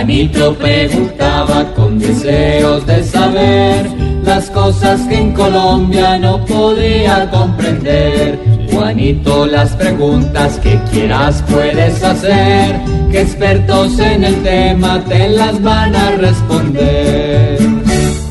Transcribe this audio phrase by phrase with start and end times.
[0.00, 3.86] Juanito preguntaba con deseos de saber
[4.24, 8.38] las cosas que en Colombia no podía comprender.
[8.72, 15.94] Juanito, las preguntas que quieras puedes hacer, que expertos en el tema te las van
[15.94, 17.58] a responder.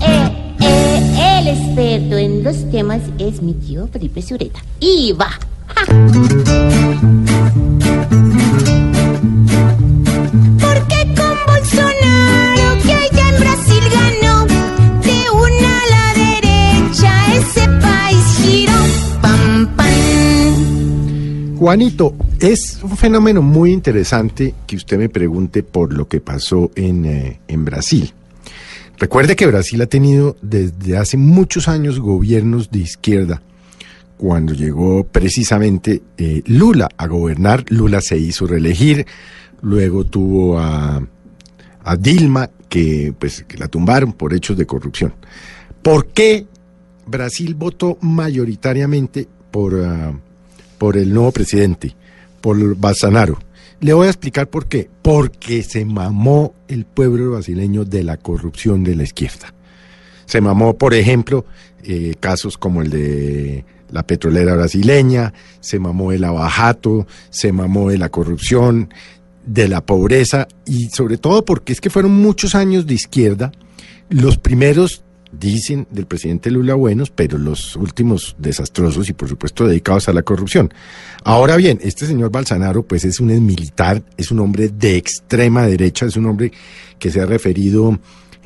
[0.00, 4.58] Eh, eh, el experto en los temas es mi tío Felipe Sureta.
[4.80, 5.30] Y va.
[5.76, 5.86] ¿Por
[21.62, 27.04] Juanito, es un fenómeno muy interesante que usted me pregunte por lo que pasó en,
[27.04, 28.12] eh, en Brasil.
[28.98, 33.42] Recuerde que Brasil ha tenido desde hace muchos años gobiernos de izquierda.
[34.16, 39.06] Cuando llegó precisamente eh, Lula a gobernar, Lula se hizo reelegir,
[39.60, 41.00] luego tuvo a,
[41.96, 45.14] Dilma, que, pues, que la tumbaron por hechos de corrupción.
[45.80, 46.44] ¿Por qué
[47.06, 50.12] Brasil votó mayoritariamente por, ah,
[50.82, 51.94] por el nuevo presidente,
[52.40, 53.38] por Bolsonaro?
[53.78, 54.90] Le voy a explicar por qué.
[55.00, 59.54] Porque se mamó el pueblo brasileño de la corrupción de la izquierda.
[60.26, 61.44] Se mamó, por ejemplo,
[61.84, 67.98] eh, casos como el de la petrolera brasileña, se mamó el abajato, se mamó de
[67.98, 68.92] la corrupción,
[69.46, 73.52] de la pobreza y sobre todo porque es que fueron muchos años de izquierda,
[74.08, 80.08] los primeros dicen del presidente Lula buenos, pero los últimos desastrosos y por supuesto dedicados
[80.08, 80.72] a la corrupción.
[81.24, 86.06] Ahora bien, este señor Balsanaro pues es un militar, es un hombre de extrema derecha,
[86.06, 86.52] es un hombre
[86.98, 87.98] que se ha referido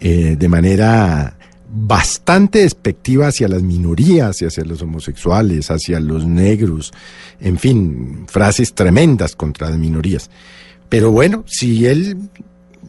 [0.00, 1.36] eh, de manera
[1.76, 6.92] bastante despectiva hacia las minorías, hacia los homosexuales, hacia los negros,
[7.40, 10.30] en fin, frases tremendas contra las minorías.
[10.88, 12.16] Pero bueno, si él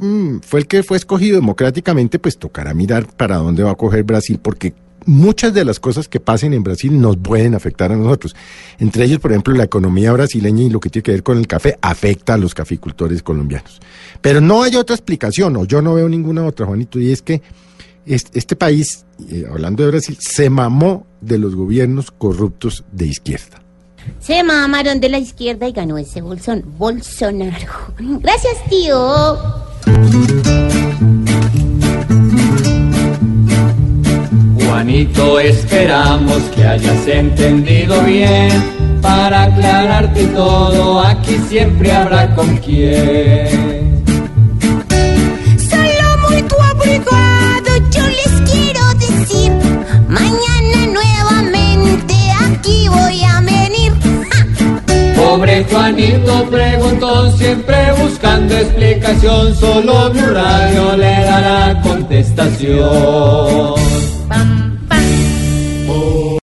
[0.00, 4.02] mm, fue el que fue escogido democráticamente, pues tocará mirar para dónde va a coger
[4.02, 4.74] Brasil, porque
[5.06, 8.34] muchas de las cosas que pasen en Brasil nos pueden afectar a nosotros.
[8.78, 11.46] Entre ellos, por ejemplo, la economía brasileña y lo que tiene que ver con el
[11.46, 13.80] café afecta a los caficultores colombianos.
[14.20, 17.42] Pero no hay otra explicación, o yo no veo ninguna otra, Juanito, y es que
[18.06, 23.62] este, país, eh, hablando de Brasil, se mamó de los gobiernos corruptos de izquierda.
[24.18, 27.68] Se mamaron de la izquierda y ganó ese bolson, Bolsonaro.
[27.98, 29.69] Gracias, tío.
[34.64, 38.50] Juanito, esperamos que hayas entendido bien.
[39.02, 43.89] Para aclararte todo, aquí siempre habrá con quién.
[55.64, 63.79] Juanito preguntó siempre buscando explicación, solo Blue Radio le dará contestación.